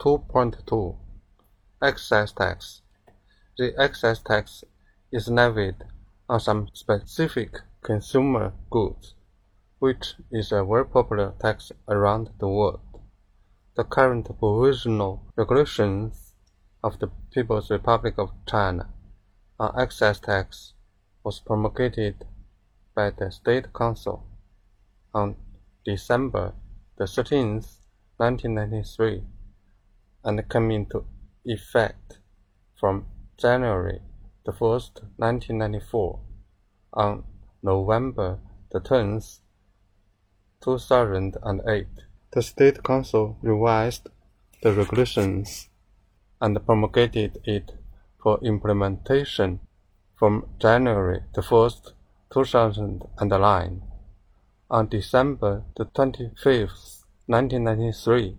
[0.00, 0.96] 2.2
[1.82, 2.82] Excise tax
[3.56, 4.62] The excise tax
[5.10, 5.74] is levied
[6.28, 9.14] on some specific consumer goods,
[9.80, 12.78] which is a very popular tax around the world.
[13.74, 16.34] The current provisional regulations
[16.84, 18.88] of the People's Republic of China
[19.58, 20.74] on excise tax
[21.24, 22.24] was promulgated
[22.94, 24.24] by the State Council
[25.12, 25.34] on
[25.84, 26.54] December
[26.98, 27.78] the 13th,
[28.18, 29.24] 1993
[30.24, 31.04] and came into
[31.44, 32.18] effect
[32.78, 33.06] from
[33.36, 34.00] January
[34.44, 36.20] the 1st, 1994.
[36.94, 37.24] On
[37.62, 38.38] November
[38.72, 39.40] the 10th,
[40.62, 41.86] 2008,
[42.32, 44.08] the State Council revised
[44.62, 45.68] the regulations
[46.40, 47.72] and promulgated it
[48.22, 49.60] for implementation
[50.16, 51.92] from January the 1st,
[52.32, 53.82] 2009.
[54.70, 58.36] On December the 25th, 1993,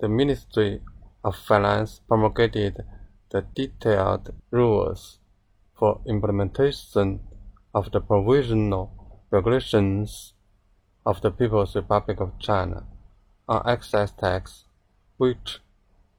[0.00, 0.80] the Ministry
[1.24, 2.84] of Finance promulgated
[3.30, 5.18] the detailed rules
[5.76, 7.20] for implementation
[7.74, 8.92] of the provisional
[9.30, 10.34] regulations
[11.04, 12.84] of the People's Republic of China
[13.48, 14.64] on excise tax,
[15.16, 15.58] which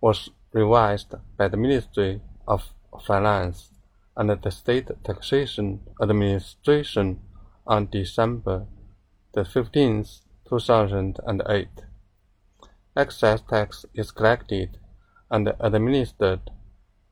[0.00, 2.72] was revised by the Ministry of
[3.06, 3.70] Finance
[4.16, 7.20] and the State Taxation Administration
[7.66, 8.66] on December
[9.32, 11.68] the 15th, 2008.
[12.96, 14.79] Excise tax is collected
[15.30, 16.40] and administered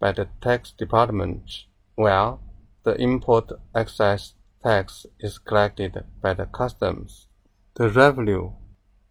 [0.00, 1.64] by the tax department,
[1.94, 2.40] while
[2.84, 7.28] the import excise tax is collected by the customs.
[7.74, 8.52] The revenue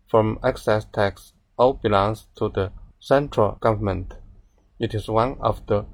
[0.07, 4.13] from excise tax all belongs to the central government.
[4.79, 5.85] It is one of the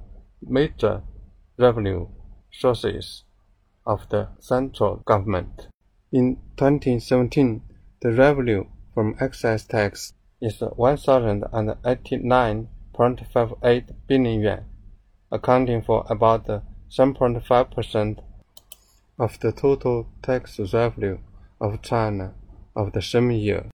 [0.41, 1.03] major
[1.57, 2.07] revenue
[2.51, 3.23] sources
[3.85, 5.67] of the central government.
[6.11, 7.61] In 2017,
[8.01, 12.67] the revenue from excise tax is 1,089
[13.01, 14.65] 0.58 billion yuan,
[15.31, 18.23] accounting for about 7.5%
[19.17, 21.17] of the total tax revenue
[21.59, 22.33] of China
[22.75, 23.65] of the same year.